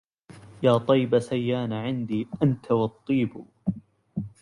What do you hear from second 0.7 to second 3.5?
طيب سيان عندي أنت والطيب